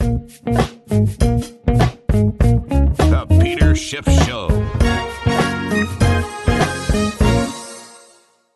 [0.00, 1.76] The
[3.40, 4.48] Peter Schiff Show.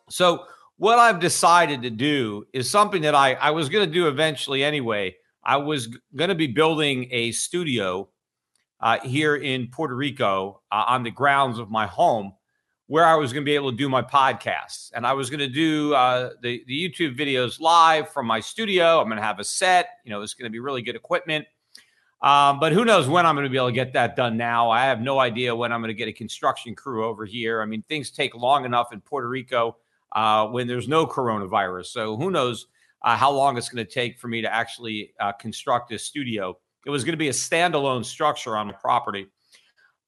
[0.09, 0.45] So,
[0.77, 4.63] what I've decided to do is something that I, I was going to do eventually
[4.63, 5.15] anyway.
[5.43, 8.09] I was going to be building a studio
[8.81, 12.33] uh, here in Puerto Rico uh, on the grounds of my home
[12.87, 14.91] where I was going to be able to do my podcasts.
[14.93, 18.99] And I was going to do uh, the, the YouTube videos live from my studio.
[18.99, 21.47] I'm going to have a set, you know, it's going to be really good equipment.
[22.21, 24.69] Um, but who knows when I'm going to be able to get that done now?
[24.69, 27.61] I have no idea when I'm going to get a construction crew over here.
[27.61, 29.77] I mean, things take long enough in Puerto Rico
[30.13, 31.87] uh, when there's no coronavirus.
[31.87, 32.67] So who knows
[33.01, 36.57] uh, how long it's going to take for me to actually uh, construct this studio.
[36.85, 39.27] It was going to be a standalone structure on the property.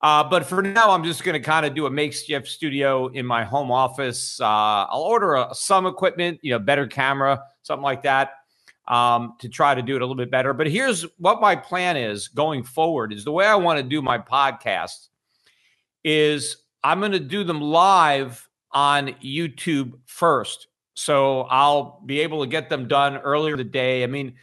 [0.02, 3.26] Uh, but for now, I'm just going to kind of do a makeshift studio in
[3.26, 4.40] my home office.
[4.40, 8.34] Uh, I'll order a, some equipment, you know, better camera, something like that,
[8.88, 10.54] um, to try to do it a little bit better.
[10.54, 14.02] But here's what my plan is going forward: is the way I want to do
[14.02, 15.08] my podcast
[16.04, 20.68] is I'm going to do them live on YouTube first.
[20.94, 24.04] So I'll be able to get them done earlier in the day.
[24.04, 24.36] I mean,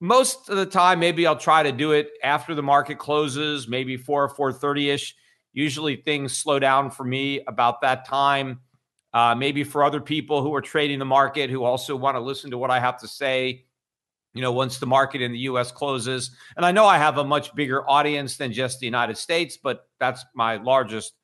[0.00, 3.96] most of the time maybe i'll try to do it after the market closes maybe
[3.96, 5.12] 4 or 4.30ish
[5.52, 8.60] usually things slow down for me about that time.
[9.12, 12.52] Uh, maybe for other people who are trading the market who also want to listen
[12.52, 13.64] to what i have to say
[14.34, 16.30] you know once the market in the us closes.
[16.56, 19.88] And i know i have a much bigger audience than just the united states but
[19.98, 21.14] that's my largest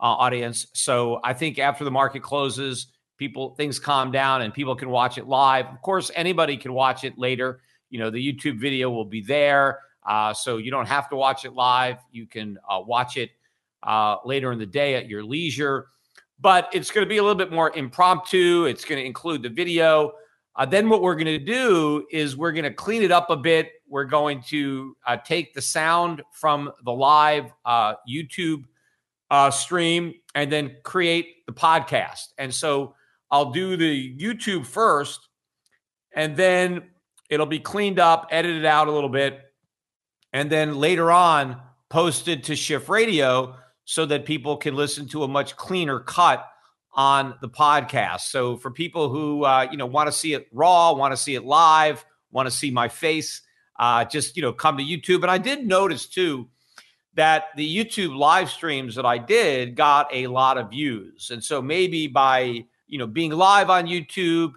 [0.00, 0.66] uh, audience.
[0.72, 2.86] So i think after the market closes
[3.18, 5.66] people things calm down and people can watch it live.
[5.66, 7.60] Of course anybody can watch it later
[7.94, 9.78] you know, the YouTube video will be there.
[10.04, 11.98] Uh, so you don't have to watch it live.
[12.10, 13.30] You can uh, watch it
[13.84, 15.86] uh, later in the day at your leisure.
[16.40, 18.64] But it's going to be a little bit more impromptu.
[18.64, 20.10] It's going to include the video.
[20.56, 23.36] Uh, then what we're going to do is we're going to clean it up a
[23.36, 23.70] bit.
[23.86, 28.64] We're going to uh, take the sound from the live uh, YouTube
[29.52, 32.32] stream and then create the podcast.
[32.38, 32.96] And so
[33.30, 35.28] I'll do the YouTube first,
[36.12, 36.90] and then
[37.30, 39.40] It'll be cleaned up, edited out a little bit,
[40.32, 45.28] and then later on posted to Schiff Radio so that people can listen to a
[45.28, 46.46] much cleaner cut
[46.92, 48.22] on the podcast.
[48.22, 51.34] So for people who uh, you know want to see it raw, want to see
[51.34, 53.42] it live, want to see my face,
[53.78, 55.22] uh, just you know come to YouTube.
[55.22, 56.48] And I did notice too
[57.14, 61.60] that the YouTube live streams that I did got a lot of views, and so
[61.60, 64.52] maybe by you know being live on YouTube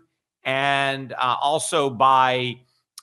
[0.47, 2.57] and uh, also by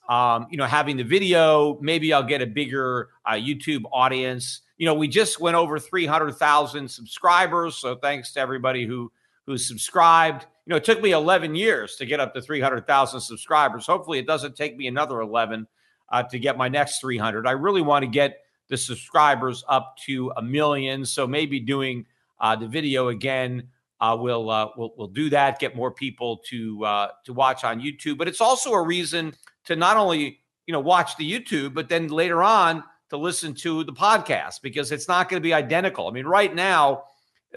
[0.08, 4.62] um, you know having the video maybe i'll get a bigger uh, youtube audience.
[4.78, 9.12] You know we just went over 300000 subscribers so thanks to everybody who
[9.46, 10.46] who subscribed.
[10.66, 13.86] You know it took me 11 years to get up to 300000 subscribers.
[13.86, 15.68] Hopefully it doesn't take me another 11
[16.10, 20.32] uh, to get my next 300 i really want to get the subscribers up to
[20.36, 22.04] a million so maybe doing
[22.40, 23.68] uh, the video again
[24.00, 25.58] uh, we'll, uh, we'll we'll do that.
[25.58, 29.34] Get more people to uh, to watch on YouTube, but it's also a reason
[29.64, 33.84] to not only you know watch the YouTube, but then later on to listen to
[33.84, 36.08] the podcast because it's not going to be identical.
[36.08, 37.04] I mean, right now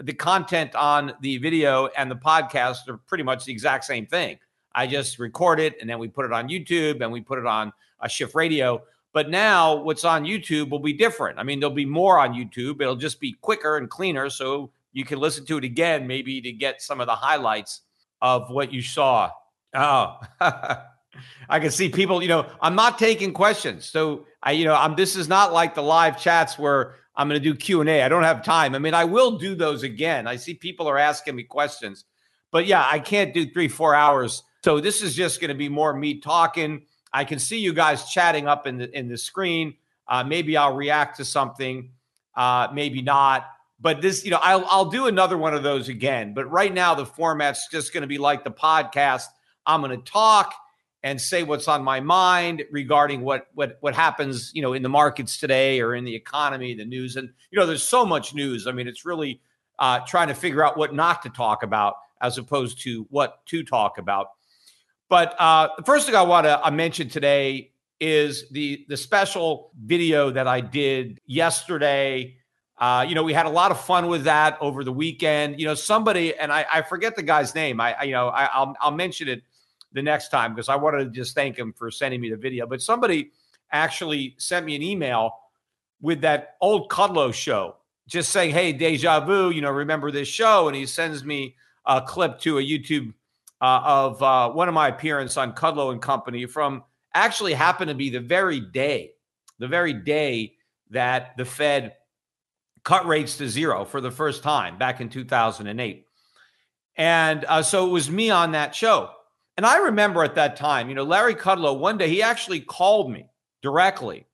[0.00, 4.38] the content on the video and the podcast are pretty much the exact same thing.
[4.74, 7.46] I just record it and then we put it on YouTube and we put it
[7.46, 8.82] on a Schiff Radio.
[9.12, 11.38] But now what's on YouTube will be different.
[11.38, 12.80] I mean, there'll be more on YouTube.
[12.80, 14.30] It'll just be quicker and cleaner.
[14.30, 17.82] So you can listen to it again, maybe to get some of the highlights
[18.20, 19.30] of what you saw.
[19.74, 23.86] Oh, I can see people, you know, I'm not taking questions.
[23.86, 27.40] So I, you know, I'm, this is not like the live chats where I'm going
[27.40, 28.02] to do Q and A.
[28.02, 28.74] I don't have time.
[28.74, 30.26] I mean, I will do those again.
[30.26, 32.04] I see people are asking me questions,
[32.50, 34.42] but yeah, I can't do three, four hours.
[34.64, 36.82] So this is just going to be more me talking.
[37.12, 39.74] I can see you guys chatting up in the in the screen.
[40.08, 41.90] Uh, maybe I'll react to something.
[42.34, 43.46] Uh, maybe not.
[43.80, 46.34] But this, you know, I'll I'll do another one of those again.
[46.34, 49.26] But right now, the format's just going to be like the podcast.
[49.66, 50.54] I'm going to talk
[51.02, 54.88] and say what's on my mind regarding what what what happens, you know, in the
[54.88, 57.16] markets today or in the economy, the news.
[57.16, 58.66] And you know, there's so much news.
[58.66, 59.40] I mean, it's really
[59.78, 63.62] uh, trying to figure out what not to talk about as opposed to what to
[63.62, 64.30] talk about.
[65.08, 67.70] But uh, the first thing I want to mention today
[68.00, 72.37] is the the special video that I did yesterday
[72.78, 75.58] uh, you know, we had a lot of fun with that over the weekend.
[75.58, 77.80] You know, somebody and I, I forget the guy's name.
[77.80, 79.42] I, I you know, I, will I'll mention it
[79.92, 82.66] the next time because I wanted to just thank him for sending me the video.
[82.66, 83.32] But somebody
[83.72, 85.32] actually sent me an email
[86.00, 87.76] with that old Kudlow show,
[88.06, 90.68] just saying, "Hey, deja vu." You know, remember this show?
[90.68, 93.12] And he sends me a clip to a YouTube
[93.60, 96.84] uh, of uh, one of my appearance on Kudlow and Company from
[97.14, 99.12] actually happened to be the very day
[99.58, 100.54] the very day
[100.90, 101.94] that the Fed
[102.88, 106.06] cut rates to zero for the first time back in 2008.
[106.96, 109.10] And uh, so it was me on that show.
[109.58, 113.12] And I remember at that time, you know, Larry Kudlow, one day he actually called
[113.12, 113.28] me
[113.60, 114.24] directly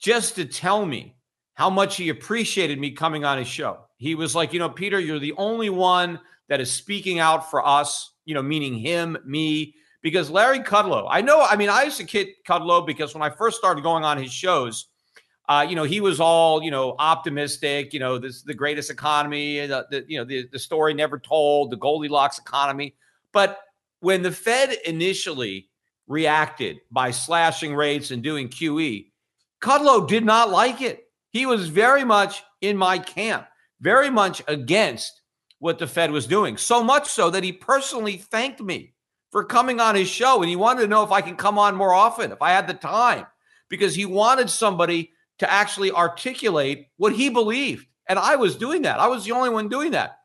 [0.00, 1.14] just to tell me
[1.52, 3.80] how much he appreciated me coming on his show.
[3.98, 7.66] He was like, you know, Peter, you're the only one that is speaking out for
[7.66, 11.98] us, you know, meaning him, me, because Larry Kudlow, I know, I mean, I used
[11.98, 14.86] to kid Kudlow because when I first started going on his shows,
[15.48, 19.66] uh, you know, he was all, you know, optimistic, you know, this the greatest economy,
[19.66, 22.94] the, the you know, the, the story never told, the Goldilocks economy.
[23.32, 23.60] But
[24.00, 25.68] when the Fed initially
[26.06, 29.10] reacted by slashing rates and doing QE,
[29.60, 31.08] Kudlow did not like it.
[31.30, 33.46] He was very much in my camp,
[33.80, 35.22] very much against
[35.58, 36.56] what the Fed was doing.
[36.56, 38.94] So much so that he personally thanked me
[39.30, 41.74] for coming on his show and he wanted to know if I can come on
[41.74, 43.26] more often, if I had the time,
[43.68, 45.12] because he wanted somebody
[45.44, 47.86] to actually articulate what he believed.
[48.08, 48.98] And I was doing that.
[48.98, 50.18] I was the only one doing that.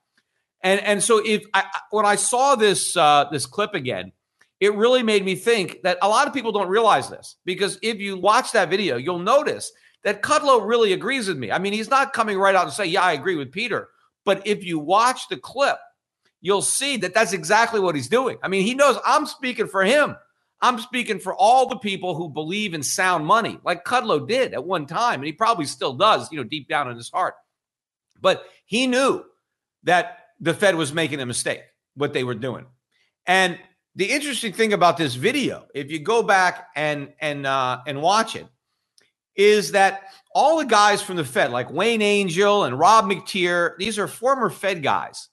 [0.62, 4.12] And and so if I when I saw this uh, this clip again,
[4.60, 8.00] it really made me think that a lot of people don't realize this because if
[8.00, 9.72] you watch that video, you'll notice
[10.04, 11.52] that Kudlow really agrees with me.
[11.52, 13.90] I mean, he's not coming right out and say, "Yeah, I agree with Peter."
[14.26, 15.78] But if you watch the clip,
[16.42, 18.38] you'll see that that's exactly what he's doing.
[18.44, 20.18] I mean, he knows I'm speaking for him.
[20.62, 24.64] I'm speaking for all the people who believe in sound money, like Kudlow did at
[24.64, 27.36] one time, and he probably still does, you know, deep down in his heart.
[28.22, 29.24] But he knew
[29.84, 31.62] that the Fed was making a mistake,
[31.96, 32.66] what they were doing.
[33.26, 33.58] And
[33.96, 38.36] the interesting thing about this video, if you go back and and uh, and watch
[38.36, 38.46] it,
[39.36, 40.04] is that
[40.36, 44.50] all the guys from the Fed, like Wayne Angell and Rob McTeer, these are former
[44.50, 45.30] Fed guys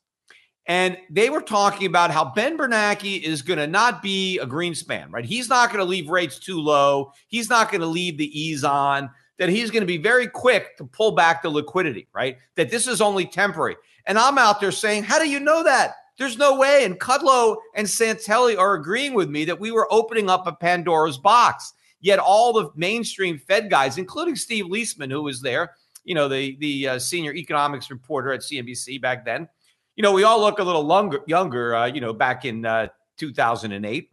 [0.66, 5.12] and they were talking about how Ben Bernanke is going to not be a Greenspan,
[5.12, 5.24] right?
[5.24, 7.12] He's not going to leave rates too low.
[7.28, 9.08] He's not going to leave the ease on,
[9.38, 12.38] that he's going to be very quick to pull back the liquidity, right?
[12.56, 13.76] That this is only temporary.
[14.06, 15.94] And I'm out there saying, how do you know that?
[16.18, 16.84] There's no way.
[16.84, 21.18] And Kudlow and Santelli are agreeing with me that we were opening up a Pandora's
[21.18, 21.74] box.
[22.00, 25.72] Yet all the mainstream Fed guys, including Steve Liesman, who was there,
[26.04, 29.48] you know, the, the uh, senior economics reporter at CNBC back then,
[29.96, 32.88] you know, we all look a little longer, younger, uh, you know, back in uh,
[33.16, 34.10] 2008.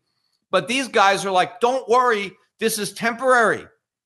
[0.50, 3.66] But these guys are like, don't worry, this is temporary.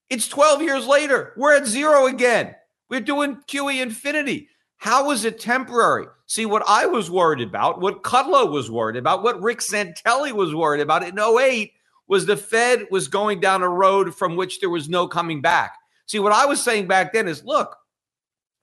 [0.10, 1.34] It's 12 years later.
[1.38, 2.56] We're at zero again.
[2.90, 4.50] We're doing QE infinity.
[4.78, 6.08] How is it temporary?
[6.26, 10.54] See, what I was worried about, what Kudlow was worried about, what Rick Santelli was
[10.54, 11.74] worried about in 08
[12.08, 15.74] was the Fed was going down a road from which there was no coming back.
[16.06, 17.76] See, what I was saying back then is look,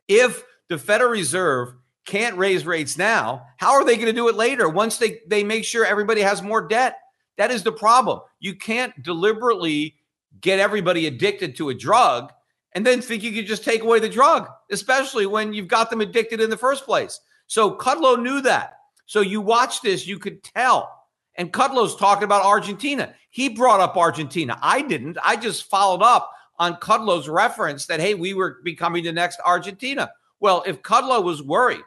[0.08, 4.34] if the Federal Reserve can't raise rates now, how are they going to do it
[4.34, 6.98] later once they, they make sure everybody has more debt?
[7.36, 8.20] That is the problem.
[8.40, 9.96] You can't deliberately
[10.40, 12.32] get everybody addicted to a drug
[12.72, 16.00] and then think you could just take away the drug, especially when you've got them
[16.00, 17.20] addicted in the first place.
[17.46, 18.78] So Kudlow knew that.
[19.06, 20.90] So you watch this, you could tell.
[21.36, 23.14] And Kudlow's talking about Argentina.
[23.30, 24.58] He brought up Argentina.
[24.62, 25.18] I didn't.
[25.22, 30.10] I just followed up on Kudlow's reference that, hey, we were becoming the next Argentina.
[30.40, 31.82] Well, if Kudlow was worried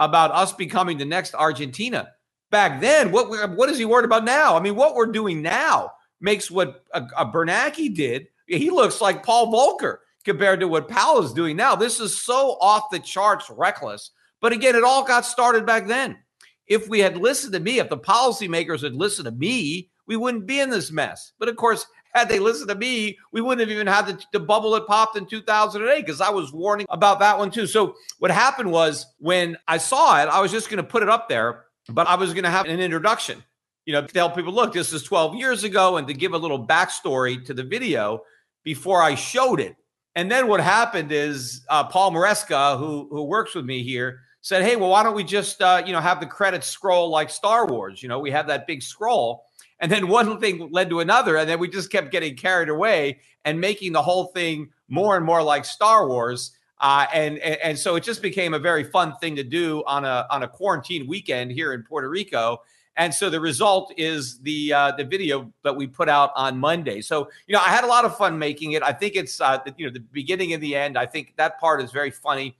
[0.00, 2.10] about us becoming the next Argentina.
[2.50, 4.56] Back then, what what is he worried about now?
[4.56, 8.28] I mean, what we're doing now makes what a, a Bernanke did.
[8.46, 11.74] He looks like Paul Volcker compared to what Powell is doing now.
[11.74, 14.10] This is so off the charts reckless.
[14.40, 16.18] But again, it all got started back then.
[16.66, 20.46] If we had listened to me, if the policymakers had listened to me, we wouldn't
[20.46, 21.32] be in this mess.
[21.38, 24.40] But of course, had they listened to me, we wouldn't have even had the, the
[24.40, 27.66] bubble that popped in 2008 because I was warning about that one too.
[27.66, 31.08] So what happened was when I saw it, I was just going to put it
[31.08, 33.42] up there, but I was going to have an introduction,
[33.84, 36.38] you know, to tell people, look, this is 12 years ago, and to give a
[36.38, 38.22] little backstory to the video
[38.62, 39.76] before I showed it.
[40.14, 44.62] And then what happened is uh, Paul Maresca, who who works with me here, said,
[44.62, 47.66] "Hey, well, why don't we just uh, you know have the credits scroll like Star
[47.66, 48.00] Wars?
[48.00, 49.44] You know, we have that big scroll."
[49.80, 51.36] And then one thing led to another.
[51.36, 55.24] And then we just kept getting carried away and making the whole thing more and
[55.24, 56.52] more like Star Wars.
[56.80, 60.04] Uh, and, and, and so it just became a very fun thing to do on
[60.04, 62.60] a on a quarantine weekend here in Puerto Rico.
[62.96, 67.00] And so the result is the uh, the video that we put out on Monday.
[67.00, 68.82] So you know I had a lot of fun making it.
[68.82, 70.96] I think it's uh, the, you know the beginning and the end.
[70.96, 72.56] I think that part is very funny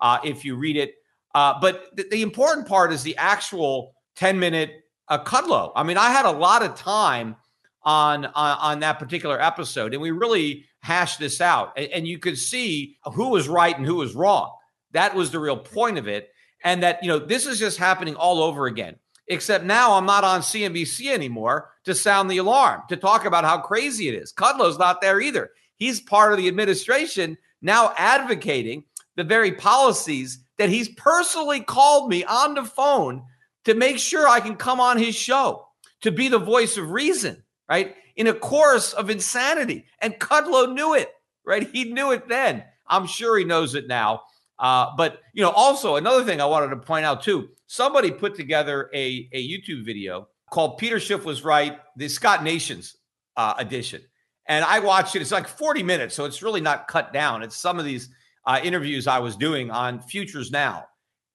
[0.00, 0.96] uh, if you read it.
[1.34, 4.81] Uh, but the, the important part is the actual ten minute
[5.12, 5.72] a Kudlow.
[5.76, 7.36] I mean, I had a lot of time
[7.82, 11.74] on, on, on that particular episode, and we really hashed this out.
[11.76, 14.56] And, and you could see who was right and who was wrong.
[14.92, 16.30] That was the real point of it.
[16.64, 18.96] And that, you know, this is just happening all over again.
[19.28, 23.58] Except now I'm not on CNBC anymore to sound the alarm, to talk about how
[23.58, 24.32] crazy it is.
[24.32, 25.50] Kudlow's not there either.
[25.76, 28.84] he's part of the administration now advocating
[29.16, 33.22] the very policies that he's personally called me on the phone
[33.64, 35.66] to make sure I can come on his show
[36.02, 37.94] to be the voice of reason, right?
[38.16, 39.86] In a chorus of insanity.
[40.00, 41.10] And Kudlow knew it,
[41.44, 41.68] right?
[41.70, 42.64] He knew it then.
[42.86, 44.22] I'm sure he knows it now.
[44.58, 47.48] Uh, but you know, also another thing I wanted to point out too.
[47.66, 52.96] Somebody put together a, a YouTube video called "Peter Schiff was right," the Scott Nations
[53.36, 54.02] uh, edition,
[54.46, 55.22] and I watched it.
[55.22, 57.42] It's like 40 minutes, so it's really not cut down.
[57.42, 58.10] It's some of these
[58.46, 60.86] uh, interviews I was doing on Futures Now,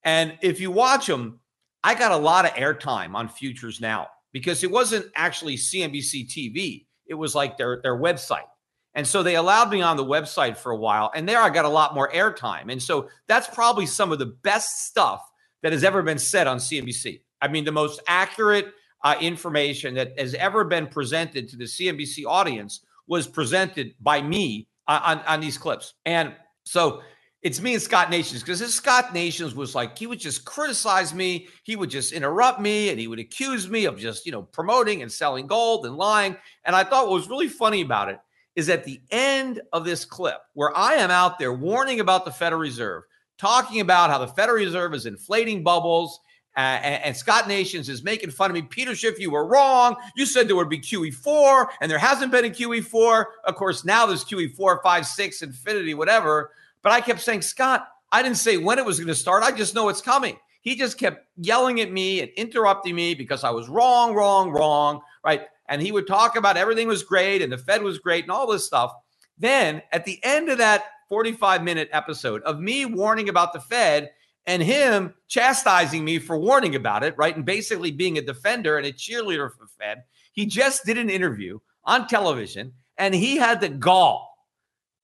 [0.04, 1.42] and if you watch them,
[1.88, 6.86] I got a lot of airtime on Futures Now because it wasn't actually CNBC TV.
[7.06, 8.50] It was like their their website.
[8.94, 11.12] And so they allowed me on the website for a while.
[11.16, 12.74] And there I got a lot more airtime.
[12.74, 15.22] And so that's probably some of the best stuff
[15.64, 17.22] that has ever been said on CNBC.
[17.42, 18.74] I mean, the most accurate
[19.06, 24.68] uh, information that has ever been presented to the CNBC audience was presented by me
[24.90, 25.94] uh, on, on these clips.
[26.06, 26.34] And
[26.66, 27.02] so
[27.44, 31.14] it's me and Scott Nations because this Scott Nations was like he would just criticize
[31.14, 34.44] me, he would just interrupt me, and he would accuse me of just you know
[34.44, 36.36] promoting and selling gold and lying.
[36.66, 38.20] And I thought what was really funny about it
[38.56, 42.32] is at the end of this clip where I am out there warning about the
[42.32, 43.04] Federal Reserve,
[43.38, 46.20] talking about how the Federal Reserve is inflating bubbles.
[46.56, 48.64] Uh, and, and, Scott Nations is making fun of me.
[48.64, 49.96] Peter Schiff, you were wrong.
[50.16, 53.26] You said there would be QE4, and there hasn't been a QE4.
[53.44, 56.50] Of course, now there's QE4, 5, 6, infinity, whatever.
[56.82, 59.44] But I kept saying, Scott, I didn't say when it was going to start.
[59.44, 60.38] I just know it's coming.
[60.62, 65.02] He just kept yelling at me and interrupting me because I was wrong, wrong, wrong,
[65.24, 65.48] right?
[65.70, 68.48] and he would talk about everything was great and the Fed was great and all
[68.48, 68.94] this stuff.
[69.38, 74.12] Then at the end of that 45 minute episode of me warning about the Fed
[74.46, 77.36] and him chastising me for warning about it, right?
[77.36, 81.10] And basically being a defender and a cheerleader for the Fed, he just did an
[81.10, 84.27] interview on television and he had the gall.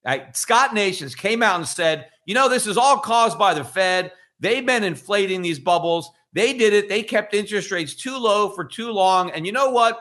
[0.06, 0.36] Right?
[0.36, 4.12] Scott Nations came out and said, you know, this is all caused by the Fed.
[4.40, 6.12] They've been inflating these bubbles.
[6.34, 6.90] They did it.
[6.90, 9.32] They kept interest rates too low for too long.
[9.32, 10.00] And you know what?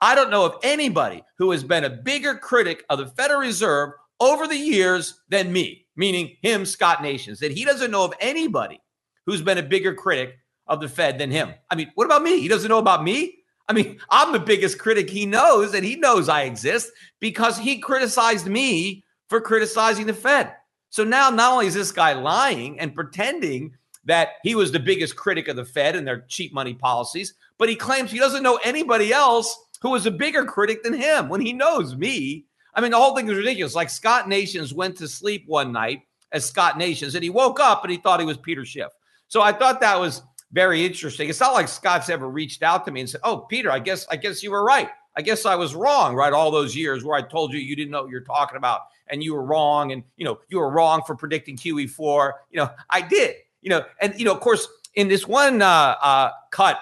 [0.00, 3.90] I don't know of anybody who has been a bigger critic of the Federal Reserve
[4.20, 8.80] over the years than me, meaning him, Scott Nations, that he doesn't know of anybody
[9.26, 11.54] who's been a bigger critic of the Fed than him.
[11.70, 12.40] I mean, what about me?
[12.40, 13.38] He doesn't know about me?
[13.68, 17.78] I mean, I'm the biggest critic he knows, and he knows I exist because he
[17.78, 19.03] criticized me
[19.34, 20.52] for criticizing the Fed.
[20.90, 25.16] So now, not only is this guy lying and pretending that he was the biggest
[25.16, 28.60] critic of the Fed and their cheap money policies, but he claims he doesn't know
[28.62, 32.44] anybody else who was a bigger critic than him when he knows me.
[32.76, 33.74] I mean, the whole thing is ridiculous.
[33.74, 37.82] Like Scott Nations went to sleep one night as Scott Nations and he woke up
[37.82, 38.92] and he thought he was Peter Schiff.
[39.26, 40.22] So I thought that was
[40.52, 41.28] very interesting.
[41.28, 44.06] It's not like Scott's ever reached out to me and said, "Oh, Peter, I guess
[44.12, 44.90] I guess you were right.
[45.16, 46.32] I guess I was wrong, right?
[46.32, 49.22] All those years where I told you you didn't know what you're talking about and
[49.22, 52.32] you were wrong and you know, you were wrong for predicting QE4.
[52.50, 53.36] You know, I did.
[53.62, 56.80] You know, and you know, of course, in this one uh, uh, cut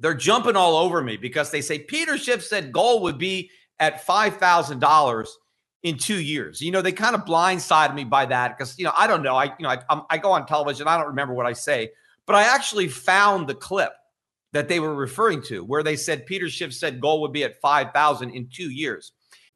[0.00, 3.50] they're jumping all over me because they say Peter Schiff said gold would be
[3.80, 5.26] at $5,000
[5.82, 6.60] in two years.
[6.60, 9.36] You know, they kind of blindsided me by that because, you know, I don't know.
[9.36, 10.86] I, you know, I, I go on television.
[10.86, 11.90] I don't remember what I say,
[12.26, 13.92] but I actually found the clip
[14.58, 17.60] that they were referring to where they said Peter Schiff said gold would be at
[17.60, 19.12] 5,000 in two years.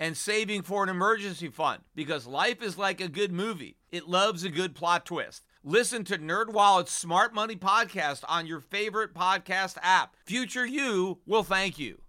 [0.00, 3.76] and saving for an emergency fund because life is like a good movie.
[3.92, 5.44] It loves a good plot twist.
[5.62, 10.16] Listen to NerdWallet's Smart Money podcast on your favorite podcast app.
[10.24, 12.00] Future you will thank you.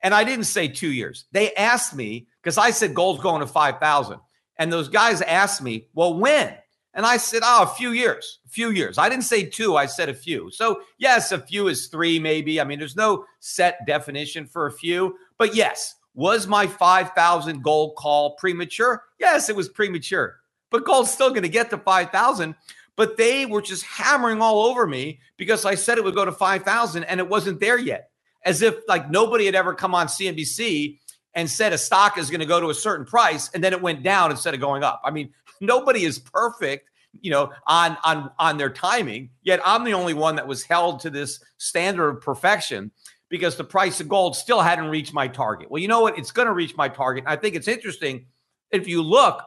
[0.00, 1.24] And I didn't say 2 years.
[1.32, 4.20] They asked me cuz I said gold's going to 5000.
[4.56, 6.56] And those guys asked me, "Well, when?"
[6.92, 8.38] And I said, "Oh, a few years.
[8.46, 10.52] A few years." I didn't say 2, I said a few.
[10.52, 12.60] So, yes, a few is 3 maybe.
[12.60, 17.96] I mean, there's no set definition for a few, but yes, was my 5,000 gold
[17.96, 19.02] call premature?
[19.18, 20.36] Yes, it was premature,
[20.70, 22.54] but gold's still going to get to 5,000.
[22.96, 26.32] But they were just hammering all over me because I said it would go to
[26.32, 28.10] 5,000 and it wasn't there yet.
[28.44, 30.98] As if like nobody had ever come on CNBC
[31.34, 33.82] and said a stock is going to go to a certain price and then it
[33.82, 35.00] went down instead of going up.
[35.04, 36.88] I mean, nobody is perfect
[37.20, 41.00] you know on on on their timing yet i'm the only one that was held
[41.00, 42.90] to this standard of perfection
[43.34, 45.68] because the price of gold still hadn't reached my target.
[45.68, 46.16] Well, you know what?
[46.16, 47.24] It's going to reach my target.
[47.26, 48.26] I think it's interesting
[48.70, 49.42] if you look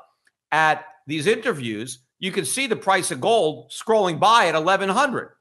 [0.51, 5.31] at these interviews you can see the price of gold scrolling by at 1100.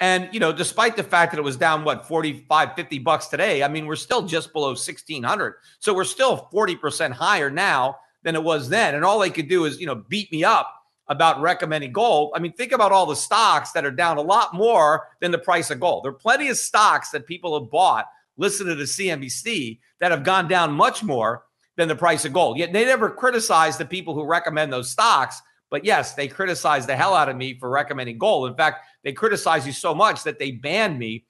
[0.00, 3.64] And, you know, despite the fact that it was down, what, 45, 50 bucks today,
[3.64, 5.54] I mean, we're still just below 1600.
[5.80, 8.94] So we're still 40% higher now than it was then.
[8.94, 10.72] And all they could do is, you know, beat me up
[11.08, 12.32] about recommending gold.
[12.34, 15.38] I mean, think about all the stocks that are down a lot more than the
[15.38, 16.04] price of gold.
[16.04, 20.24] There are plenty of stocks that people have bought, listening to the CNBC, that have
[20.24, 21.44] gone down much more
[21.76, 22.58] than the price of gold.
[22.58, 25.40] Yet they never criticize the people who recommend those stocks.
[25.70, 28.50] But yes, they criticize the hell out of me for recommending gold.
[28.50, 31.24] In fact, they criticize you so much that they banned me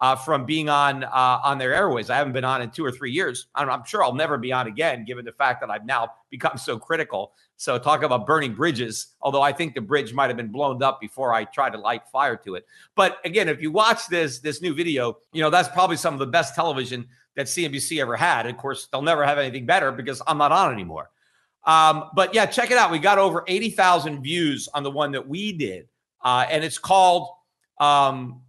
[0.00, 2.08] uh, from being on uh, on their airways.
[2.08, 3.48] I haven't been on in two or three years.
[3.54, 6.56] I'm, I'm, sure I'll never be on again, given the fact that I've now become
[6.56, 7.32] so critical.
[7.60, 9.08] So talk about burning bridges.
[9.20, 12.08] Although I think the bridge might have been blown up before I tried to light
[12.10, 12.66] fire to it.
[12.94, 16.20] But again, if you watch this this new video, you know that's probably some of
[16.20, 18.46] the best television that CNBC ever had.
[18.46, 21.10] Of course, they'll never have anything better because I'm not on anymore.
[21.64, 22.90] Um, but yeah, check it out.
[22.90, 25.86] We got over 80,000 views on the one that we did.
[26.22, 27.28] Uh, and it's called
[27.78, 28.40] um,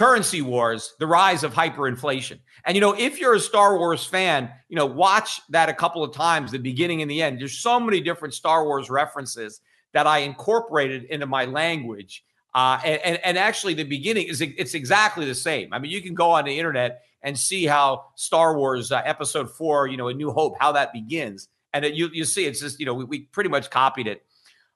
[0.00, 2.38] Currency Wars The Rise of Hyperinflation.
[2.64, 6.02] And, you know, if you're a Star Wars fan, you know, watch that a couple
[6.02, 7.38] of times, the beginning and the end.
[7.38, 9.60] There's so many different Star Wars references
[9.92, 12.24] that I incorporated into my language.
[12.54, 15.70] Uh, and, and, actually, the beginning is it's exactly the same.
[15.70, 19.50] I mean, you can go on the internet and see how Star Wars uh, Episode
[19.50, 22.60] Four, you know, A New Hope, how that begins, and it, you you see it's
[22.60, 24.24] just you know we, we pretty much copied it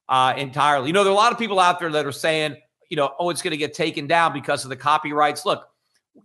[0.09, 0.89] uh, entirely.
[0.89, 2.57] You know, there are a lot of people out there that are saying,
[2.91, 5.45] you know, oh, it's going to get taken down because of the copyrights.
[5.45, 5.69] Look,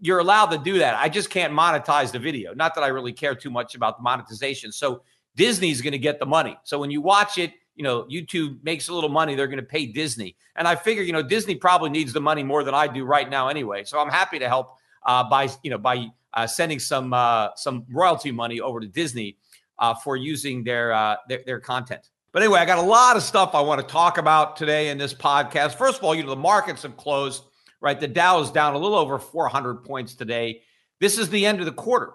[0.01, 0.96] you're allowed to do that.
[0.96, 2.54] I just can't monetize the video.
[2.54, 4.72] Not that I really care too much about the monetization.
[4.72, 5.01] So
[5.36, 6.58] Disney's going to get the money.
[6.63, 9.36] So when you watch it, you know, YouTube makes a little money.
[9.36, 10.36] They're going to pay Disney.
[10.58, 13.30] And I figure, you know, Disney probably needs the money more than I do right
[13.30, 13.86] now anyway.
[13.86, 14.75] So I'm happy to help
[15.06, 19.38] uh, by, you know, by uh, sending some uh, some royalty money over to Disney
[19.80, 22.10] uh, for using their, uh, their their content.
[22.31, 25.00] But anyway, I got a lot of stuff I want to talk about today in
[25.00, 25.74] this podcast.
[25.74, 27.43] First of all, you know, the markets have closed,
[27.81, 28.00] right?
[28.00, 30.62] The Dow is down a little over 400 points today.
[31.00, 32.11] This is the end of the quarter.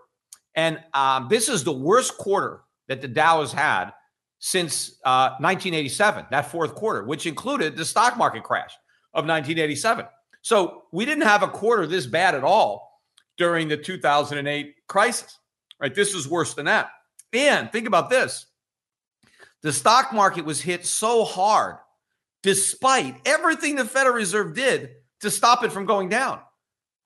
[0.55, 3.90] And um, this is the worst quarter that the Dow has had
[4.38, 8.72] since uh, 1987, that fourth quarter, which included the stock market crash
[9.14, 10.07] of 1987.
[10.42, 13.00] So we didn't have a quarter this bad at all
[13.37, 15.38] during the 2008 crisis,
[15.81, 15.94] right?
[15.94, 16.90] This is worse than that.
[17.33, 18.46] And think about this
[19.64, 21.77] the stock market was hit so hard,
[22.42, 24.90] despite everything the Federal Reserve did
[25.22, 26.38] to stop it from going down.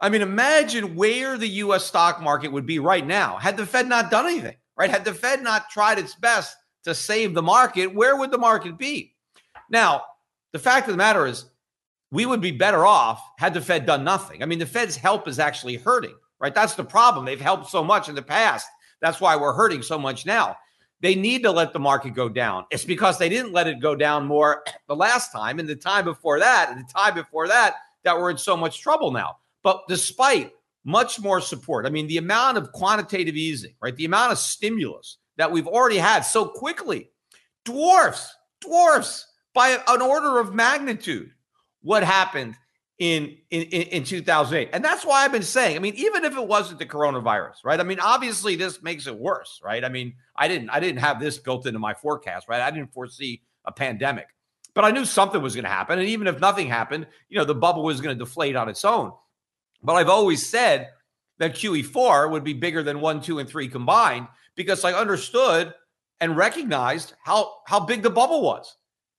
[0.01, 3.89] I mean, imagine where the US stock market would be right now had the Fed
[3.89, 4.91] not done anything, right?
[4.91, 8.77] Had the Fed not tried its best to save the market, where would the market
[8.77, 9.15] be?
[9.71, 10.03] Now,
[10.53, 11.45] the fact of the matter is,
[12.11, 14.43] we would be better off had the Fed done nothing.
[14.43, 16.55] I mean, the Fed's help is actually hurting, right?
[16.55, 17.25] That's the problem.
[17.25, 18.67] They've helped so much in the past.
[19.01, 20.57] That's why we're hurting so much now.
[21.01, 22.67] They need to let the market go down.
[22.71, 26.05] It's because they didn't let it go down more the last time and the time
[26.05, 29.39] before that and the time before that that we're in so much trouble now.
[29.63, 30.53] But despite
[30.85, 33.95] much more support, I mean, the amount of quantitative easing, right?
[33.95, 37.11] The amount of stimulus that we've already had so quickly
[37.65, 41.31] dwarfs, dwarfs by an order of magnitude
[41.83, 42.55] what happened
[42.99, 46.47] in, in in 2008 and that's why i've been saying i mean even if it
[46.47, 47.79] wasn't the coronavirus right?
[47.79, 49.85] I mean obviously this makes it worse right?
[49.85, 52.61] I mean i didn't i didn't have this built into my forecast right?
[52.61, 54.27] I didn't foresee a pandemic.
[54.75, 55.99] But i knew something was going to happen.
[55.99, 58.85] And even if nothing happened you know the bubble was going to deflate on its
[58.85, 59.13] own.
[59.81, 60.89] But i've always said
[61.39, 65.73] that qe4 would be bigger than 1 2 and 3 combined because i understood
[66.21, 68.77] and recognized how how big the bubble was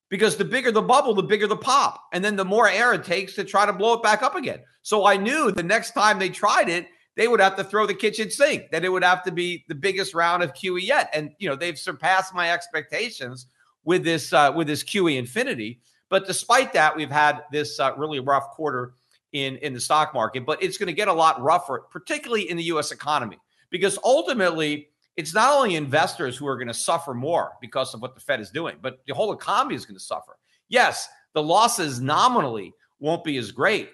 [0.10, 2.04] because the bigger the bubble, the bigger the pop.
[2.12, 4.60] And then the more air it takes to try to blow it back up again.
[4.82, 7.94] So I knew the next time they tried it, they would have to throw the
[7.94, 11.10] kitchen sink, that it would have to be the biggest round of QE yet.
[11.14, 13.48] And, you know, they've surpassed my expectations
[13.84, 15.80] with this, uh, with this QE infinity.
[16.10, 18.94] But despite that, we've had this uh, really rough quarter
[19.34, 22.58] in, in the stock market, but it's going to get a lot rougher, particularly in
[22.58, 23.38] the US economy,
[23.70, 28.16] because ultimately, it's not only investors who are going to suffer more because of what
[28.16, 30.38] the Fed is doing, but the whole economy is going to suffer.
[30.70, 33.90] Yes, the losses nominally won't be as great,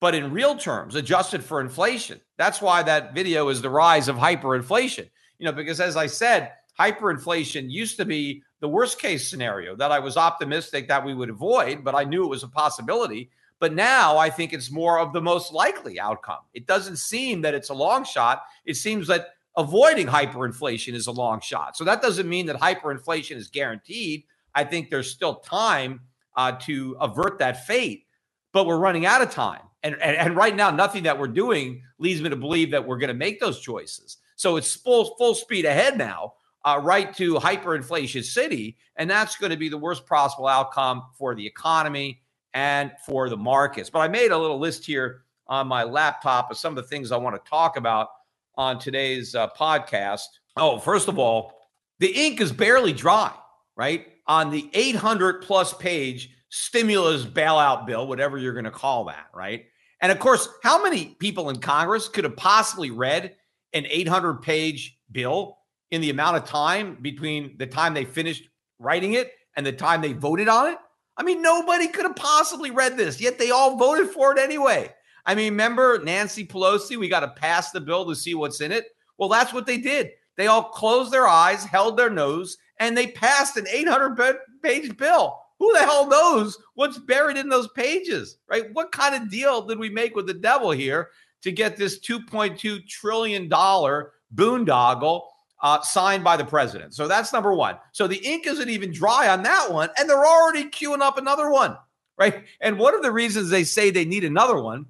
[0.00, 4.16] but in real terms, adjusted for inflation, that's why that video is the rise of
[4.16, 5.06] hyperinflation.
[5.38, 9.92] You know, because as I said, hyperinflation used to be the worst case scenario that
[9.92, 13.28] I was optimistic that we would avoid, but I knew it was a possibility.
[13.60, 16.40] But now I think it's more of the most likely outcome.
[16.54, 18.44] It doesn't seem that it's a long shot.
[18.64, 21.76] It seems that avoiding hyperinflation is a long shot.
[21.76, 24.24] So that doesn't mean that hyperinflation is guaranteed.
[24.54, 26.00] I think there's still time
[26.36, 28.06] uh, to avert that fate,
[28.52, 29.62] but we're running out of time.
[29.82, 32.98] And, and, and right now, nothing that we're doing leads me to believe that we're
[32.98, 34.18] going to make those choices.
[34.36, 38.76] So it's full full speed ahead now uh, right to hyperinflation city.
[38.96, 42.22] And that's going to be the worst possible outcome for the economy
[42.54, 43.90] and for the markets.
[43.90, 47.12] But I made a little list here on my laptop of some of the things
[47.12, 48.08] I want to talk about
[48.56, 50.26] on today's uh, podcast.
[50.56, 51.52] Oh, first of all,
[51.98, 53.32] the ink is barely dry,
[53.76, 54.06] right?
[54.26, 59.64] On the 800 plus page stimulus bailout bill, whatever you're going to call that, right?
[60.00, 63.34] And of course, how many people in Congress could have possibly read
[63.72, 65.58] an 800 page bill
[65.90, 70.00] in the amount of time between the time they finished writing it and the time
[70.00, 70.78] they voted on it?
[71.16, 74.92] I mean, nobody could have possibly read this, yet they all voted for it anyway.
[75.26, 76.96] I mean, remember Nancy Pelosi?
[76.96, 78.86] We got to pass the bill to see what's in it.
[79.18, 80.10] Well, that's what they did.
[80.36, 85.40] They all closed their eyes, held their nose, and they passed an 800 page bill.
[85.60, 88.72] Who the hell knows what's buried in those pages, right?
[88.72, 91.10] What kind of deal did we make with the devil here
[91.42, 95.22] to get this $2.2 trillion boondoggle
[95.62, 96.94] uh, signed by the president?
[96.94, 97.78] So that's number one.
[97.92, 101.48] So the ink isn't even dry on that one, and they're already queuing up another
[101.50, 101.76] one,
[102.18, 102.42] right?
[102.60, 104.86] And one of the reasons they say they need another one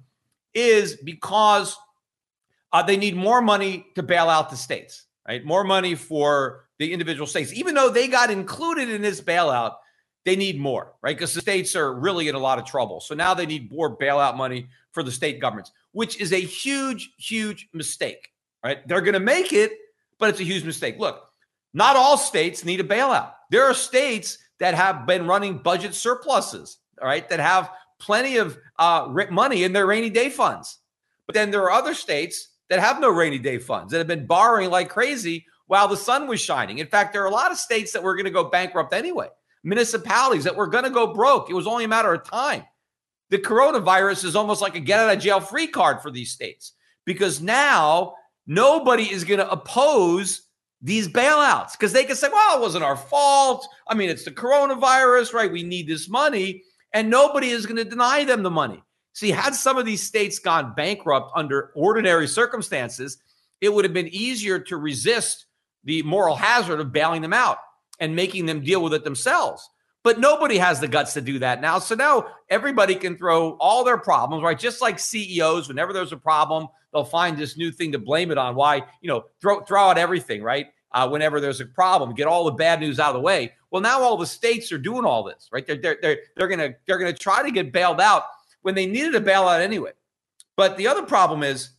[0.55, 1.77] is because
[2.73, 5.45] uh, they need more money to bail out the states, right?
[5.45, 7.53] More money for the individual states.
[7.53, 9.75] Even though they got included in this bailout,
[10.25, 11.15] they need more, right?
[11.15, 12.99] Because the states are really in a lot of trouble.
[12.99, 17.11] So now they need more bailout money for the state governments, which is a huge,
[17.17, 18.29] huge mistake,
[18.63, 18.85] right?
[18.87, 19.71] They're going to make it,
[20.17, 20.97] but it's a huge mistake.
[20.97, 21.21] Look,
[21.73, 23.33] not all states need a bailout.
[23.51, 28.57] There are states that have been running budget surpluses, all right, that have plenty of
[28.77, 30.79] uh, money in their rainy day funds.
[31.25, 34.25] But then there are other states that have no rainy day funds that have been
[34.25, 36.79] borrowing like crazy while the sun was shining.
[36.79, 39.27] In fact, there are a lot of states that were going to go bankrupt anyway,
[39.63, 41.49] municipalities that were going to go broke.
[41.49, 42.63] It was only a matter of time.
[43.29, 46.73] The coronavirus is almost like a get out of jail free card for these states
[47.05, 48.13] because now
[48.45, 50.43] nobody is going to oppose
[50.81, 53.67] these bailouts because they can say, well, it wasn't our fault.
[53.87, 55.51] I mean, it's the coronavirus, right?
[55.51, 56.63] We need this money
[56.95, 58.81] and nobody is going to deny them the money.
[59.11, 63.17] See, had some of these states gone bankrupt under ordinary circumstances,
[63.59, 65.45] it would have been easier to resist
[65.83, 67.57] the moral hazard of bailing them out
[67.99, 69.69] and making them deal with it themselves.
[70.03, 71.79] But nobody has the guts to do that now.
[71.79, 74.57] So now everybody can throw all their problems, right?
[74.57, 78.37] Just like CEOs, whenever there's a problem, they'll find this new thing to blame it
[78.37, 78.55] on.
[78.55, 80.67] Why, you know, throw throw out everything, right?
[80.95, 83.53] Uh, whenever there's a problem, get all the bad news out of the way.
[83.69, 85.67] Well, now all the states are doing all this, right?
[85.67, 88.23] They're they're they're, they're gonna they're gonna try to get bailed out
[88.61, 89.91] when they needed a bailout anyway.
[90.55, 91.71] But the other problem is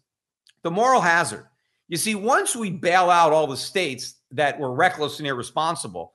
[0.63, 1.47] the moral hazard.
[1.89, 6.13] You see, once we bail out all the states that were reckless and irresponsible,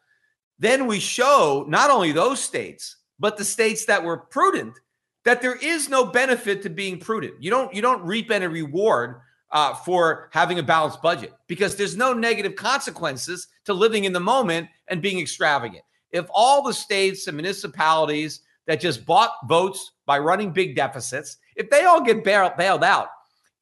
[0.59, 4.75] then we show not only those states, but the states that were prudent
[5.23, 7.33] that there is no benefit to being prudent.
[7.41, 11.97] You don't you don't reap any reward uh, for having a balanced budget because there's
[11.97, 15.83] no negative consequences to living in the moment and being extravagant.
[16.11, 21.69] If all the states and municipalities that just bought votes by running big deficits, if
[21.69, 23.09] they all get bail- bailed out,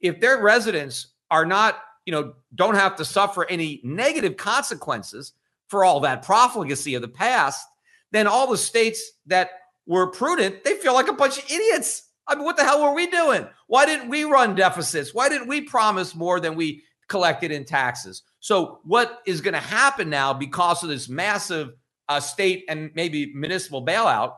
[0.02, 5.34] if their residents are not, you know, don't have to suffer any negative consequences
[5.68, 7.68] for all that profligacy of the past,
[8.12, 9.52] then all the states that
[9.86, 12.94] were prudent, they feel like a bunch of idiots I mean, what the hell were
[12.94, 13.48] we doing?
[13.68, 15.14] Why didn't we run deficits?
[15.14, 18.22] Why didn't we promise more than we collected in taxes?
[18.40, 21.72] So, what is going to happen now because of this massive
[22.08, 24.36] uh, state and maybe municipal bailout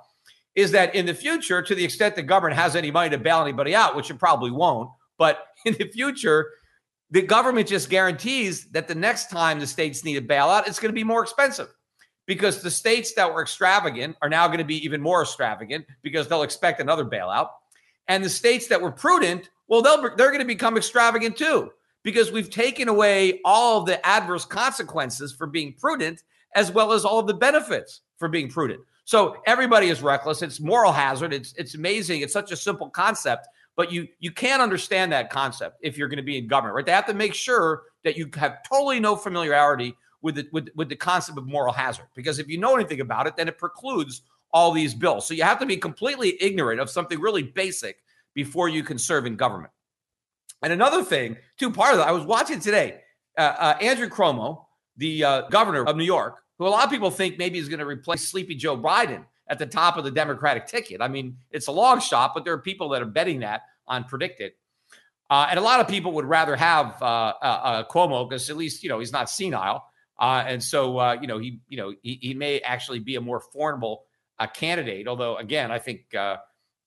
[0.56, 3.42] is that in the future, to the extent the government has any money to bail
[3.42, 6.50] anybody out, which it probably won't, but in the future,
[7.10, 10.92] the government just guarantees that the next time the states need a bailout, it's going
[10.92, 11.68] to be more expensive
[12.26, 16.28] because the states that were extravagant are now going to be even more extravagant because
[16.28, 17.50] they'll expect another bailout.
[18.08, 21.72] And the states that were prudent, well, they'll, they're going to become extravagant too,
[22.04, 26.24] because we've taken away all the adverse consequences for being prudent,
[26.56, 28.82] as well as all of the benefits for being prudent.
[29.06, 30.42] So everybody is reckless.
[30.42, 31.34] It's moral hazard.
[31.34, 32.22] It's it's amazing.
[32.22, 36.18] It's such a simple concept, but you you can't understand that concept if you're going
[36.18, 36.86] to be in government, right?
[36.86, 40.90] They have to make sure that you have totally no familiarity with the with, with
[40.90, 42.06] the concept of moral hazard.
[42.16, 44.22] Because if you know anything about it, then it precludes
[44.54, 45.28] all these bills.
[45.28, 47.98] So you have to be completely ignorant of something really basic
[48.34, 49.72] before you can serve in government.
[50.62, 53.02] And another thing, two part of that, I was watching today,
[53.38, 54.66] uh, uh, Andrew Cuomo,
[54.98, 57.80] the uh, governor of New York, who a lot of people think maybe is going
[57.80, 61.02] to replace Sleepy Joe Biden at the top of the Democratic ticket.
[61.02, 64.04] I mean, it's a long shot, but there are people that are betting that on
[64.04, 64.52] PredictIt.
[65.30, 68.84] Uh, and a lot of people would rather have uh, uh, Cuomo because at least
[68.84, 69.86] you know he's not senile,
[70.20, 74.04] and so you know he you know he, he may actually be a more formidable
[74.48, 75.08] candidate.
[75.08, 76.38] Although, again, I think uh,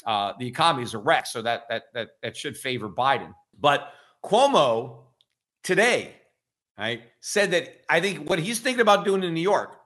[0.07, 3.35] uh, the economy is a wreck, so that that that that should favor Biden.
[3.59, 3.93] But
[4.25, 5.05] Cuomo
[5.62, 6.14] today
[6.79, 9.77] right, said that I think what he's thinking about doing in New York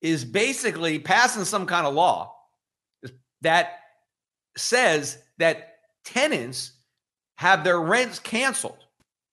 [0.00, 2.34] is basically passing some kind of law
[3.40, 3.80] that
[4.56, 6.72] says that tenants
[7.36, 8.84] have their rents canceled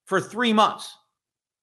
[0.06, 0.96] for three months.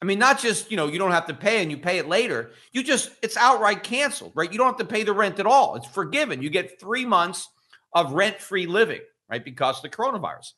[0.02, 2.08] I mean, not just, you know, you don't have to pay and you pay it
[2.08, 2.50] later.
[2.72, 4.50] You just, it's outright canceled, right?
[4.50, 5.76] You don't have to pay the rent at all.
[5.76, 6.42] It's forgiven.
[6.42, 7.48] You get three months
[7.94, 9.44] of rent free living, right?
[9.44, 10.54] Because of the coronavirus.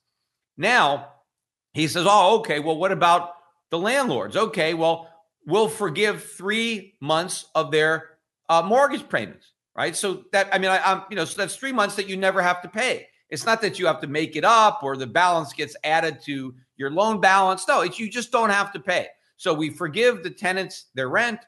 [0.57, 1.09] Now,
[1.75, 3.35] he says, oh, okay, well, what about
[3.71, 4.35] the landlords?
[4.35, 5.11] Okay, well,
[5.47, 8.17] we'll forgive three months of their
[8.49, 9.95] uh, mortgage payments, right?
[9.95, 12.41] So that, I mean, I, I'm, you know, so that's three months that you never
[12.41, 13.09] have to pay.
[13.29, 16.55] It's not that you have to make it up or the balance gets added to
[16.77, 17.69] your loan balance.
[17.69, 19.09] No, it's you just don't have to pay.
[19.37, 21.41] So we forgive the tenants their rent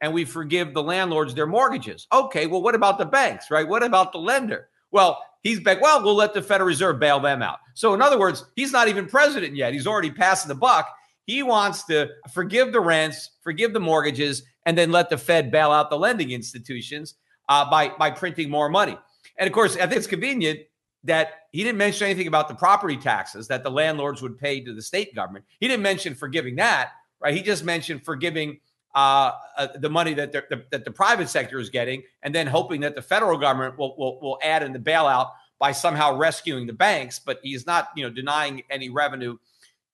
[0.00, 2.06] and we forgive the landlords their mortgages.
[2.12, 3.68] Okay, well, what about the banks, right?
[3.68, 4.68] What about the lender?
[4.90, 5.80] Well, he's back.
[5.80, 7.58] Well, we'll let the Federal Reserve bail them out.
[7.74, 9.72] So, in other words, he's not even president yet.
[9.72, 10.88] He's already passing the buck.
[11.26, 15.70] He wants to forgive the rents, forgive the mortgages, and then let the Fed bail
[15.70, 17.14] out the lending institutions
[17.48, 18.98] uh, by by printing more money.
[19.38, 20.60] And of course, I think it's convenient
[21.04, 24.74] that he didn't mention anything about the property taxes that the landlords would pay to
[24.74, 25.44] the state government.
[25.58, 27.34] He didn't mention forgiving that, right?
[27.34, 28.60] He just mentioned forgiving
[28.94, 32.80] uh, uh, the money that the, that the private sector is getting, and then hoping
[32.80, 36.72] that the federal government will, will will add in the bailout by somehow rescuing the
[36.72, 37.18] banks.
[37.18, 39.36] But he's not, you know, denying any revenue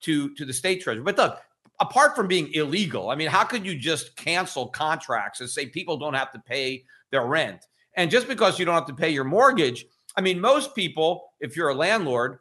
[0.02, 1.02] to to the state treasury.
[1.02, 1.40] But look,
[1.80, 5.98] apart from being illegal, I mean, how could you just cancel contracts and say people
[5.98, 7.66] don't have to pay their rent?
[7.94, 9.86] And just because you don't have to pay your mortgage
[10.16, 12.38] I mean, most people, if you're a landlord,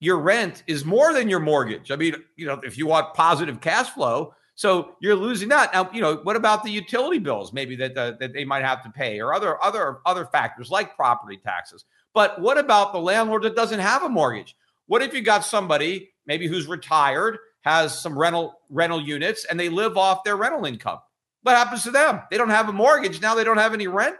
[0.00, 1.90] your rent is more than your mortgage.
[1.90, 5.72] I mean, you know, if you want positive cash flow, so you're losing that.
[5.74, 8.82] Now, you know, what about the utility bills maybe that uh, that they might have
[8.84, 11.84] to pay or other other other factors like property taxes?
[12.14, 14.56] But what about the landlord that doesn't have a mortgage?
[14.86, 19.68] What if you got somebody maybe who's retired, has some rental rental units and they
[19.68, 21.00] live off their rental income?
[21.42, 22.22] What happens to them?
[22.30, 24.16] They don't have a mortgage, now they don't have any rent.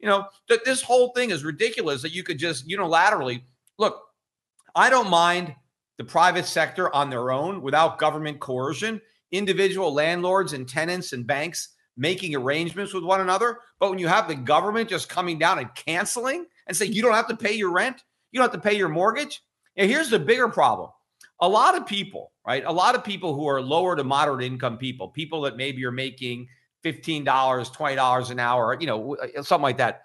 [0.00, 3.42] You know, that this whole thing is ridiculous that you could just unilaterally
[3.78, 4.02] look.
[4.74, 5.54] I don't mind
[5.98, 11.68] the private sector on their own without government coercion, individual landlords and tenants and banks
[11.96, 13.58] making arrangements with one another.
[13.78, 17.14] But when you have the government just coming down and canceling and say you don't
[17.14, 19.42] have to pay your rent, you don't have to pay your mortgage.
[19.76, 20.90] And here's the bigger problem.
[21.40, 22.64] A lot of people, right?
[22.64, 25.92] A lot of people who are lower to moderate income people, people that maybe are
[25.92, 26.48] making
[26.84, 30.02] $15, $20 an hour, you know, something like that.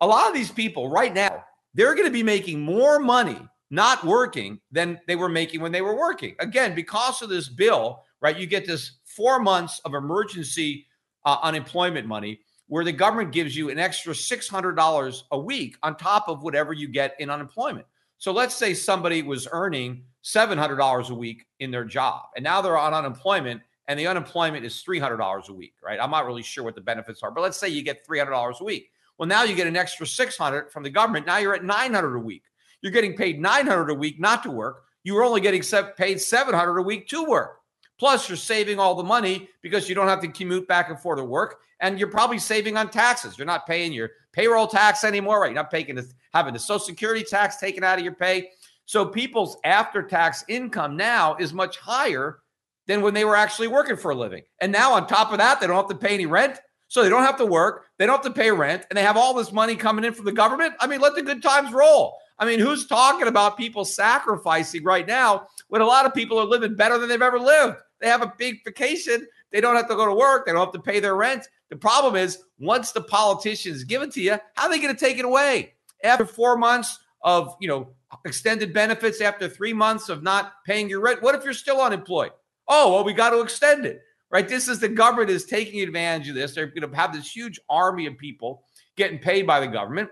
[0.00, 3.38] A lot of these people right now, they're going to be making more money
[3.70, 6.36] not working than they were making when they were working.
[6.38, 8.38] Again, because of this bill, right?
[8.38, 10.86] You get this four months of emergency
[11.24, 16.28] uh, unemployment money where the government gives you an extra $600 a week on top
[16.28, 17.86] of whatever you get in unemployment.
[18.18, 22.78] So let's say somebody was earning $700 a week in their job and now they're
[22.78, 26.00] on unemployment and the unemployment is $300 a week, right?
[26.00, 28.64] I'm not really sure what the benefits are, but let's say you get $300 a
[28.64, 28.90] week.
[29.18, 31.26] Well, now you get an extra 600 from the government.
[31.26, 32.42] Now you're at 900 a week.
[32.82, 34.84] You're getting paid 900 a week not to work.
[35.04, 35.62] You were only getting
[35.96, 37.60] paid 700 a week to work.
[37.98, 41.18] Plus, you're saving all the money because you don't have to commute back and forth
[41.18, 43.38] to work, and you're probably saving on taxes.
[43.38, 45.48] You're not paying your payroll tax anymore, right?
[45.48, 48.50] You're not paying the, having the Social Security tax taken out of your pay.
[48.84, 52.40] So people's after-tax income now is much higher
[52.86, 54.42] than when they were actually working for a living.
[54.60, 56.58] And now, on top of that, they don't have to pay any rent.
[56.88, 57.86] So they don't have to work.
[57.98, 58.84] They don't have to pay rent.
[58.90, 60.74] And they have all this money coming in from the government.
[60.78, 62.16] I mean, let the good times roll.
[62.38, 66.44] I mean, who's talking about people sacrificing right now when a lot of people are
[66.44, 67.76] living better than they've ever lived?
[68.00, 69.26] They have a big vacation.
[69.52, 70.44] They don't have to go to work.
[70.44, 71.48] They don't have to pay their rent.
[71.70, 75.00] The problem is, once the politicians give it to you, how are they going to
[75.00, 75.74] take it away?
[76.04, 77.88] After four months of, you know,
[78.24, 82.32] extended benefits, after three months of not paying your rent, what if you're still unemployed?
[82.68, 84.46] Oh, well, we got to extend it, right?
[84.46, 86.54] This is the government is taking advantage of this.
[86.54, 88.64] They're going to have this huge army of people
[88.96, 90.10] getting paid by the government.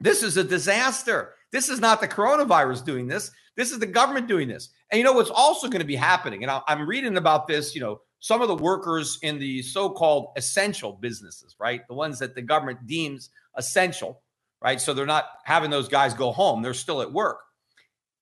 [0.00, 1.34] This is a disaster.
[1.54, 3.30] This is not the coronavirus doing this.
[3.56, 4.68] This is the government doing this.
[4.90, 6.42] And you know what's also going to be happening?
[6.42, 10.92] And I'm reading about this, you know, some of the workers in the so-called essential
[10.92, 11.80] businesses, right?
[11.88, 14.20] The ones that the government deems essential,
[14.60, 14.80] right?
[14.80, 16.60] So they're not having those guys go home.
[16.60, 17.38] They're still at work.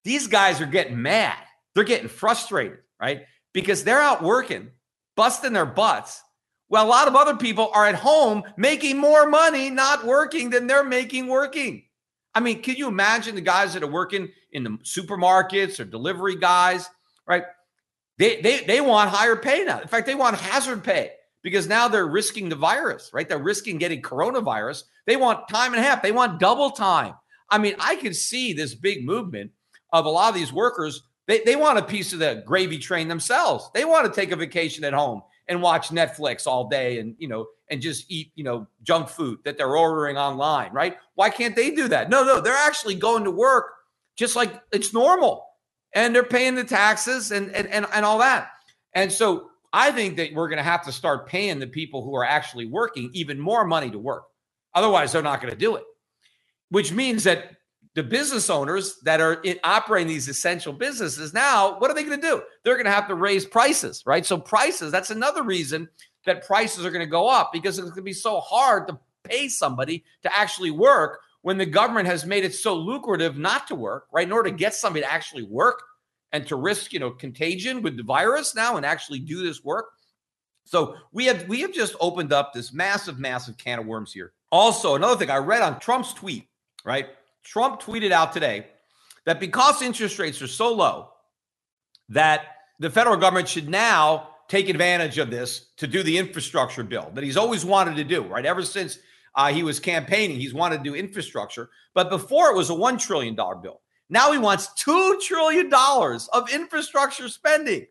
[0.05, 1.39] These guys are getting mad.
[1.75, 3.23] They're getting frustrated, right?
[3.53, 4.71] because they're out working,
[5.17, 6.23] busting their butts.
[6.69, 10.67] Well, a lot of other people are at home making more money not working than
[10.67, 11.85] they're making working.
[12.35, 16.37] I mean, can you imagine the guys that are working in the supermarkets or delivery
[16.37, 16.89] guys,
[17.27, 17.45] right?
[18.19, 19.81] They, they, they want higher pay now.
[19.81, 23.29] In fact, they want hazard pay because now they're risking the virus, right?
[23.29, 24.85] They're risking getting coronavirus.
[25.07, 26.03] They want time and a half.
[26.03, 27.15] They want double time.
[27.51, 29.51] I mean, I could see this big movement
[29.93, 33.09] of a lot of these workers They, they want a piece of the gravy train
[33.09, 33.71] themselves.
[33.75, 37.29] They want to take a vacation at home and watch Netflix all day and, you
[37.29, 40.99] know, and just eat, you know, junk food that they're ordering online, right?
[41.15, 42.11] Why can't they do that?
[42.11, 43.73] No, no, they're actually going to work
[44.15, 45.47] just like it's normal.
[45.95, 48.51] And they're paying the taxes and and and, and all that.
[48.95, 52.15] And so I think that we're going to have to start paying the people who
[52.15, 54.25] are actually working even more money to work.
[54.75, 55.85] Otherwise, they're not going to do it.
[56.69, 57.53] Which means that
[57.95, 62.21] the business owners that are in, operating these essential businesses now, what are they going
[62.21, 62.43] to do?
[62.65, 64.27] They're going to have to raise prices, right?
[64.27, 65.89] So prices, that's another reason
[66.27, 68.99] that prices are going to go up because it's going to be so hard to
[69.25, 73.75] pay somebody to actually work when the government has made it so lucrative not to
[73.75, 74.27] work, right?
[74.27, 75.83] In order to get somebody to actually work
[76.33, 79.87] and to risk, you know, contagion with the virus now and actually do this work.
[80.65, 84.33] So we have we have just opened up this massive, massive can of worms here.
[84.51, 86.49] Also, another thing I read on Trump's tweet,
[86.85, 87.09] right?
[87.43, 88.67] Trump tweeted out today
[89.25, 91.11] that because interest rates are so low,
[92.09, 92.43] that
[92.79, 97.25] the federal government should now take advantage of this to do the infrastructure bill that
[97.25, 98.45] he's always wanted to do, right?
[98.45, 98.99] Ever since
[99.35, 101.71] uh, he was campaigning, he's wanted to do infrastructure.
[101.95, 103.81] But before it was a $1 trillion bill.
[104.11, 105.73] Now he wants $2 trillion
[106.35, 107.87] of infrastructure spending.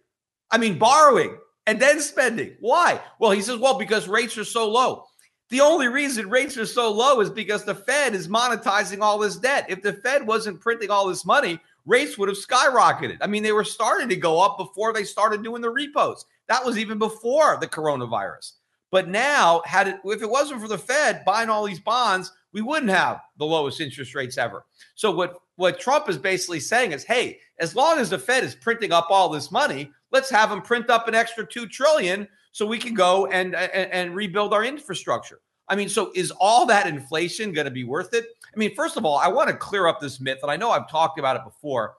[0.52, 2.56] I mean, borrowing and then spending.
[2.60, 3.02] Why?
[3.18, 5.06] Well, he says, well, because rates are so low.
[5.50, 9.38] The only reason rates are so low is because the Fed is monetizing all this
[9.38, 9.66] debt.
[9.68, 13.18] If the Fed wasn't printing all this money, rates would have skyrocketed.
[13.20, 16.26] I mean, they were starting to go up before they started doing the repos.
[16.52, 18.52] That was even before the coronavirus.
[18.92, 22.62] But now, had it if it wasn't for the Fed buying all these bonds, we
[22.62, 24.66] wouldn't have the lowest interest rates ever.
[24.96, 28.54] So what what Trump is basically saying is, hey, as long as the Fed is
[28.54, 32.66] printing up all this money, let's have them print up an extra 2 trillion so
[32.66, 35.40] we can go and, and, and rebuild our infrastructure.
[35.70, 38.26] I mean, so is all that inflation going to be worth it?
[38.54, 40.72] I mean, first of all, I want to clear up this myth, and I know
[40.72, 41.94] I've talked about it before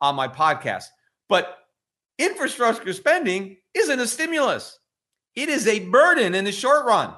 [0.00, 0.84] on my podcast,
[1.28, 1.58] but
[2.20, 4.78] infrastructure spending isn't a stimulus.
[5.34, 7.14] It is a burden in the short run,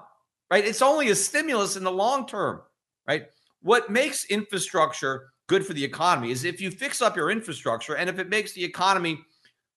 [0.50, 0.64] right?
[0.64, 2.62] It's only a stimulus in the long term,
[3.06, 3.26] right?
[3.60, 8.08] What makes infrastructure good for the economy is if you fix up your infrastructure and
[8.08, 9.18] if it makes the economy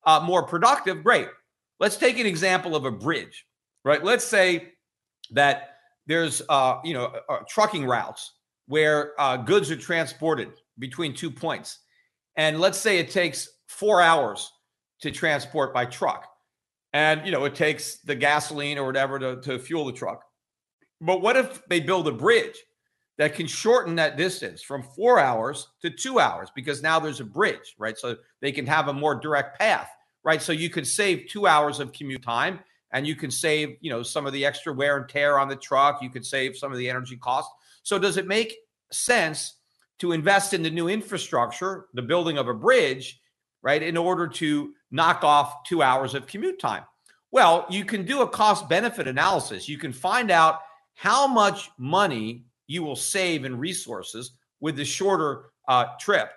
[0.06, 1.28] uh, more productive, great.
[1.80, 3.46] Let's take an example of a bridge,
[3.84, 4.04] right?
[4.04, 4.74] Let's say
[5.32, 8.34] that there's, uh, you know, uh, trucking routes
[8.68, 11.80] where uh, goods are transported between two points.
[12.38, 14.52] And let's say it takes four hours
[15.02, 16.28] to transport by truck.
[16.94, 20.24] And, you know, it takes the gasoline or whatever to, to fuel the truck.
[21.02, 22.56] But what if they build a bridge
[23.18, 27.26] that can shorten that distance from four hours to two hours because now there's a
[27.26, 27.98] bridge, right?
[27.98, 29.90] So they can have a more direct path
[30.26, 30.42] right?
[30.42, 32.60] So you could save two hours of commute time
[32.92, 35.56] and you can save, you know, some of the extra wear and tear on the
[35.56, 36.02] truck.
[36.02, 37.50] You could save some of the energy cost.
[37.84, 38.58] So does it make
[38.92, 39.60] sense
[40.00, 43.22] to invest in the new infrastructure, the building of a bridge,
[43.62, 46.84] right, in order to knock off two hours of commute time?
[47.32, 49.68] Well, you can do a cost benefit analysis.
[49.68, 50.62] You can find out
[50.94, 54.32] how much money you will save in resources
[54.62, 56.32] with the shorter uh, trip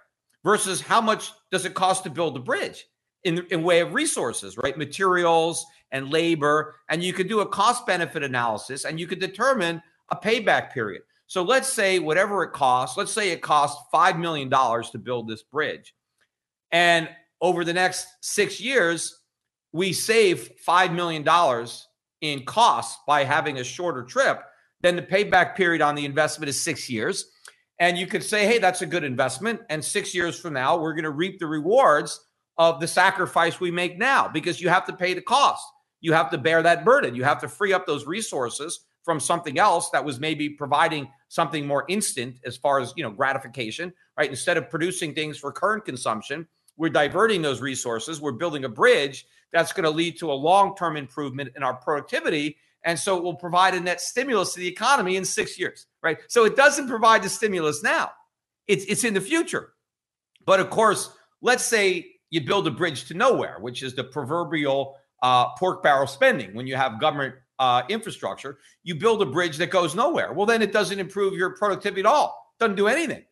[0.44, 2.86] versus how much does it cost to build the bridge
[3.24, 4.76] in, in way of resources, right?
[4.76, 6.74] Materials and labor.
[6.88, 11.02] And you could do a cost benefit analysis and you could determine a payback period.
[11.26, 15.42] So let's say whatever it costs, let's say it costs $5 million to build this
[15.42, 15.94] bridge.
[16.72, 17.08] And
[17.40, 19.22] over the next six years,
[19.72, 21.26] we save $5 million
[22.20, 24.42] in costs by having a shorter trip.
[24.80, 27.30] Then the payback period on the investment is six years.
[27.80, 29.60] And you could say, hey, that's a good investment.
[29.70, 32.20] And six years from now, we're going to reap the rewards
[32.56, 35.64] of the sacrifice we make now because you have to pay the cost.
[36.00, 37.14] You have to bear that burden.
[37.14, 41.66] You have to free up those resources from something else that was maybe providing something
[41.66, 44.28] more instant as far as, you know, gratification, right?
[44.28, 46.46] Instead of producing things for current consumption,
[46.78, 48.20] we're diverting those resources.
[48.20, 52.56] We're building a bridge that's going to lead to a long-term improvement in our productivity
[52.84, 56.18] and so it will provide a net stimulus to the economy in 6 years, right?
[56.28, 58.12] So it doesn't provide the stimulus now.
[58.66, 59.72] It's it's in the future.
[60.44, 61.10] But of course,
[61.42, 66.06] let's say you build a bridge to nowhere, which is the proverbial uh, pork barrel
[66.06, 66.54] spending.
[66.54, 70.32] When you have government uh, infrastructure, you build a bridge that goes nowhere.
[70.32, 72.54] Well, then it doesn't improve your productivity at all.
[72.60, 73.24] Doesn't do anything.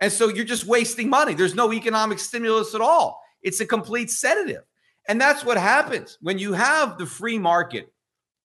[0.00, 1.34] And so you're just wasting money.
[1.34, 3.20] There's no economic stimulus at all.
[3.42, 4.62] It's a complete sedative.
[5.08, 7.92] And that's what happens when you have the free market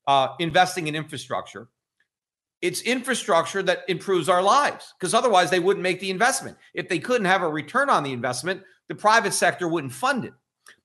[0.07, 1.67] uh, investing in infrastructure.
[2.61, 6.57] It's infrastructure that improves our lives because otherwise they wouldn't make the investment.
[6.73, 10.33] If they couldn't have a return on the investment, the private sector wouldn't fund it.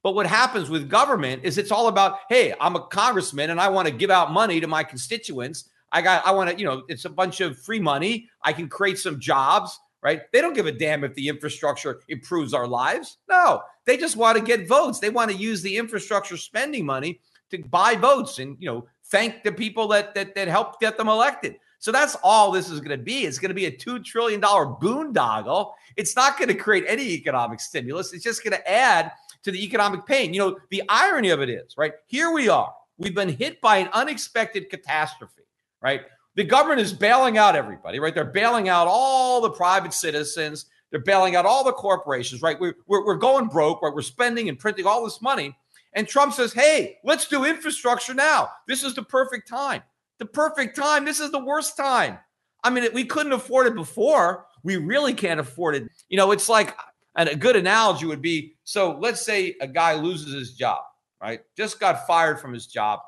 [0.02, 3.68] But what happens with government is it's all about, hey, I'm a congressman and I
[3.68, 5.68] want to give out money to my constituents.
[5.92, 8.28] I got, I want to, you know, it's a bunch of free money.
[8.42, 9.78] I can create some jobs,
[10.08, 10.22] right?
[10.32, 13.18] They don't give a damn if the infrastructure improves our lives.
[13.28, 15.00] No, they just want to get votes.
[15.00, 19.42] They want to use the infrastructure spending money to buy votes and, you know, thank
[19.44, 21.56] the people that that, that helped get them elected.
[21.78, 23.26] So that's all this is going to be.
[23.26, 25.72] It's going to be a $2 trillion boondoggle.
[25.96, 28.14] It's not going to create any economic stimulus.
[28.14, 30.32] It's just going to add to the economic pain.
[30.32, 31.92] You know, the irony of it is, right?
[32.06, 32.72] Here we are.
[32.96, 35.42] We've been hit by an unexpected catastrophe,
[35.82, 36.00] right?
[36.38, 38.14] The government is bailing out everybody, right?
[38.14, 40.66] They're bailing out all the private citizens.
[40.92, 42.58] They're bailing out all the corporations, right?
[42.60, 43.92] We're, we're, we're going broke, right?
[43.92, 45.58] We're spending and printing all this money.
[45.94, 48.50] And Trump says, hey, let's do infrastructure now.
[48.68, 49.82] This is the perfect time.
[50.20, 51.04] The perfect time.
[51.04, 52.20] This is the worst time.
[52.62, 54.46] I mean, we couldn't afford it before.
[54.62, 55.88] We really can't afford it.
[56.08, 56.76] You know, it's like,
[57.16, 60.84] and a good analogy would be so let's say a guy loses his job,
[61.20, 61.40] right?
[61.56, 63.00] Just got fired from his job,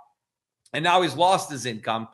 [0.72, 2.08] and now he's lost his income.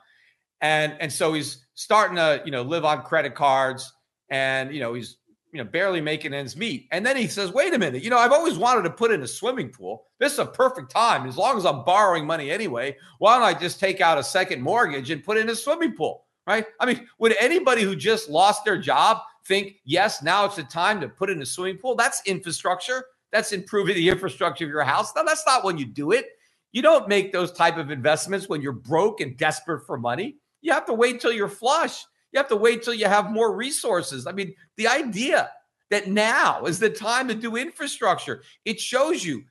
[0.61, 3.93] And, and so he's starting to, you know, live on credit cards
[4.31, 5.19] and, you know, he's
[5.57, 6.87] you know, barely making ends meet.
[6.93, 9.23] And then he says, wait a minute, you know, I've always wanted to put in
[9.23, 10.05] a swimming pool.
[10.19, 11.27] This is a perfect time.
[11.27, 14.61] As long as I'm borrowing money anyway, why don't I just take out a second
[14.61, 16.27] mortgage and put in a swimming pool?
[16.47, 16.67] Right.
[16.79, 21.01] I mean, would anybody who just lost their job think, yes, now it's the time
[21.01, 21.95] to put in a swimming pool?
[21.95, 23.07] That's infrastructure.
[23.33, 25.13] That's improving the infrastructure of your house.
[25.17, 26.27] No, that's not when you do it.
[26.73, 30.37] You don't make those type of investments when you're broke and desperate for money.
[30.61, 32.05] You have to wait till you're flush.
[32.33, 34.27] You have to wait till you have more resources.
[34.27, 35.51] I mean, the idea
[35.91, 39.45] that now is the time to do infrastructure, it shows you,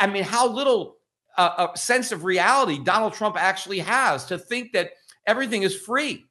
[0.00, 0.96] I mean, how little
[1.36, 4.90] uh, a sense of reality Donald Trump actually has to think that
[5.26, 6.24] everything is free,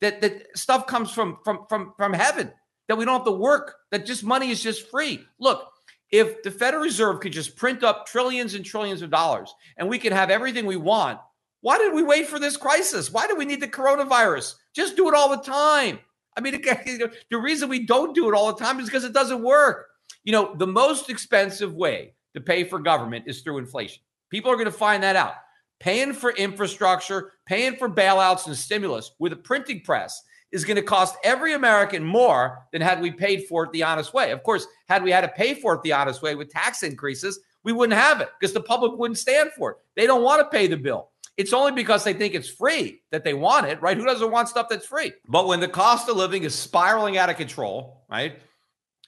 [0.00, 2.52] that that stuff comes from from from from heaven,
[2.88, 5.24] that we don't have to work, that just money is just free.
[5.38, 5.66] Look,
[6.10, 9.98] if the Federal Reserve could just print up trillions and trillions of dollars and we
[9.98, 11.18] could have everything we want,
[11.62, 13.12] why did we wait for this crisis?
[13.12, 14.54] Why do we need the coronavirus?
[14.74, 15.98] Just do it all the time.
[16.36, 16.60] I mean,
[17.30, 19.88] the reason we don't do it all the time is because it doesn't work.
[20.24, 24.02] You know, the most expensive way to pay for government is through inflation.
[24.30, 25.34] People are going to find that out.
[25.80, 30.82] Paying for infrastructure, paying for bailouts and stimulus with a printing press is going to
[30.82, 34.30] cost every American more than had we paid for it the honest way.
[34.30, 37.40] Of course, had we had to pay for it the honest way with tax increases,
[37.62, 39.76] we wouldn't have it because the public wouldn't stand for it.
[39.96, 41.09] They don't want to pay the bill.
[41.36, 43.96] It's only because they think it's free that they want it, right?
[43.96, 45.12] Who doesn't want stuff that's free?
[45.26, 48.38] But when the cost of living is spiraling out of control, right?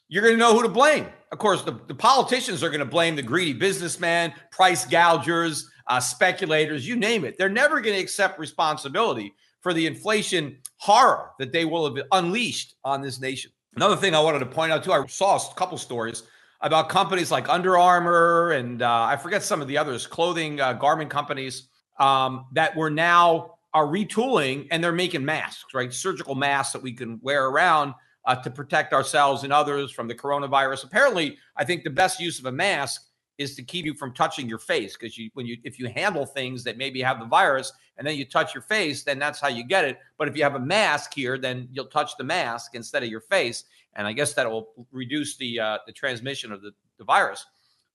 [0.08, 1.06] You're going to know who to blame.
[1.30, 6.00] Of course, the, the politicians are going to blame the greedy businessman, price gougers, uh,
[6.00, 7.36] speculators, you name it.
[7.38, 12.74] They're never going to accept responsibility for the inflation horror that they will have unleashed
[12.84, 13.50] on this nation.
[13.76, 16.24] Another thing I wanted to point out too, I saw a couple stories
[16.60, 20.74] about companies like Under Armour and uh, I forget some of the others, clothing uh,
[20.74, 21.68] garment companies
[21.98, 25.92] um, that we're now are retooling and they're making masks, right?
[25.92, 27.94] Surgical masks that we can wear around
[28.26, 30.84] uh, to protect ourselves and others from the coronavirus.
[30.84, 34.48] Apparently, I think the best use of a mask is to keep you from touching
[34.48, 37.72] your face because you when you if you handle things that maybe have the virus
[37.96, 39.98] and then you touch your face, then that's how you get it.
[40.18, 43.20] But if you have a mask here, then you'll touch the mask instead of your
[43.20, 43.64] face,
[43.94, 47.44] and I guess that will reduce the uh, the transmission of the, the virus.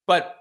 [0.06, 0.36] But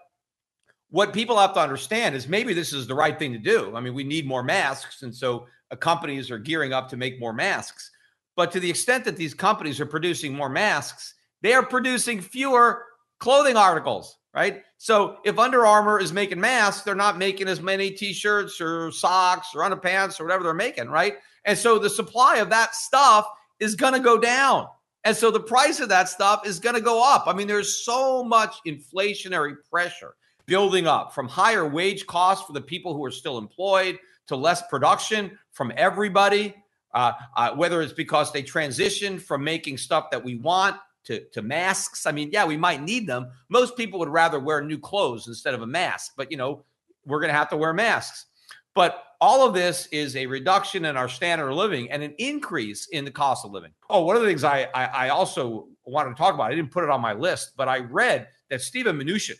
[0.90, 3.76] what people have to understand is maybe this is the right thing to do.
[3.76, 7.20] I mean, we need more masks, and so uh, companies are gearing up to make
[7.20, 7.92] more masks.
[8.36, 12.86] But to the extent that these companies are producing more masks, they are producing fewer
[13.20, 14.62] clothing articles, right?
[14.78, 19.50] So if Under Armour is making masks, they're not making as many t-shirts or socks
[19.56, 21.16] or underpants or whatever they're making, right?
[21.46, 23.28] And so the supply of that stuff
[23.60, 24.68] is going to go down.
[25.04, 27.24] And so the price of that stuff is going to go up.
[27.28, 30.14] I mean, there's so much inflationary pressure
[30.48, 34.66] building up from higher wage costs for the people who are still employed to less
[34.68, 36.56] production from everybody,
[36.94, 41.42] uh, uh, whether it's because they transitioned from making stuff that we want to, to
[41.42, 42.06] masks.
[42.06, 43.32] I mean, yeah, we might need them.
[43.50, 46.64] Most people would rather wear new clothes instead of a mask, but you know,
[47.06, 48.26] we're going to have to wear masks.
[48.74, 52.88] But all of this is a reduction in our standard of living and an increase
[52.92, 53.72] in the cost of living.
[53.90, 56.72] Oh, one of the things I, I, I also wanted to talk about, I didn't
[56.72, 59.38] put it on my list, but I read that Steven Mnuchin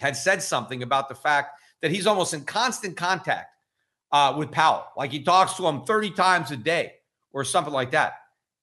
[0.00, 3.54] had said something about the fact that he's almost in constant contact
[4.12, 4.86] uh, with Powell.
[4.96, 6.94] Like he talks to him 30 times a day
[7.32, 8.14] or something like that.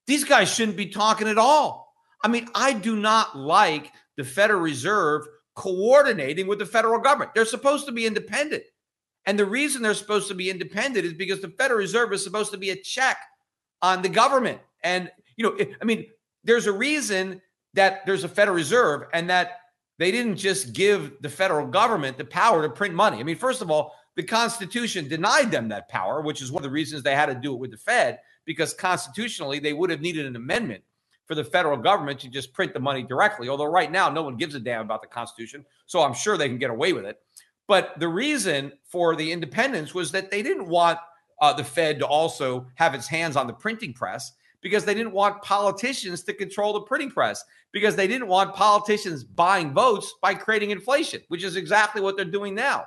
[0.06, 1.94] These guys shouldn't be talking at all.
[2.24, 7.32] I mean, I do not like the Federal Reserve coordinating with the federal government.
[7.34, 8.64] They're supposed to be independent.
[9.26, 12.52] And the reason they're supposed to be independent is because the Federal Reserve is supposed
[12.52, 13.18] to be a check
[13.82, 14.60] on the government.
[14.84, 16.06] And, you know, I mean,
[16.44, 17.42] there's a reason
[17.74, 19.60] that there's a Federal Reserve and that
[19.98, 23.20] they didn't just give the federal government the power to print money.
[23.20, 26.70] I mean, first of all, the Constitution denied them that power, which is one of
[26.70, 30.02] the reasons they had to do it with the Fed, because constitutionally they would have
[30.02, 30.84] needed an amendment
[31.26, 33.50] for the federal government to just print the money directly.
[33.50, 35.66] Although right now, no one gives a damn about the Constitution.
[35.86, 37.20] So I'm sure they can get away with it.
[37.68, 41.00] But the reason for the independence was that they didn't want
[41.42, 44.32] uh, the Fed to also have its hands on the printing press
[44.62, 49.24] because they didn't want politicians to control the printing press because they didn't want politicians
[49.24, 52.86] buying votes by creating inflation, which is exactly what they're doing now.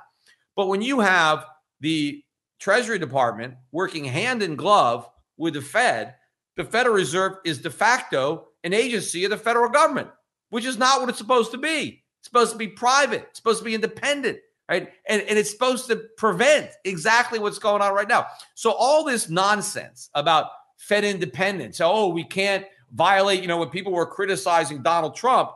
[0.55, 1.45] But when you have
[1.79, 2.23] the
[2.59, 6.15] Treasury Department working hand in glove with the Fed,
[6.57, 10.09] the Federal Reserve is de facto an agency of the federal government,
[10.49, 12.03] which is not what it's supposed to be.
[12.19, 14.37] It's supposed to be private, it's supposed to be independent,
[14.69, 14.89] right?
[15.07, 18.27] And, and it's supposed to prevent exactly what's going on right now.
[18.53, 20.51] So, all this nonsense about
[20.81, 25.51] Fed independence, oh, we can't violate, you know, when people were criticizing Donald Trump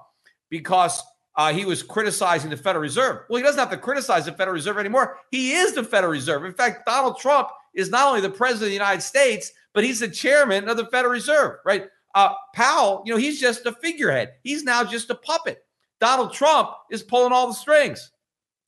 [0.50, 1.02] because
[1.36, 3.24] uh, he was criticizing the Federal Reserve.
[3.28, 5.18] Well, he doesn't have to criticize the Federal Reserve anymore.
[5.32, 6.46] He is the Federal Reserve.
[6.46, 10.00] In fact, Donald Trump is not only the president of the United States, but he's
[10.00, 11.88] the chairman of the Federal Reserve, right?
[12.14, 14.34] Uh, Powell, you know, he's just a figurehead.
[14.44, 15.66] He's now just a puppet.
[16.00, 18.12] Donald Trump is pulling all the strings.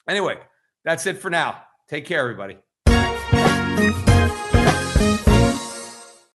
[0.10, 0.38] Anyway,
[0.84, 1.62] that's it for now.
[1.88, 2.58] Take care, everybody.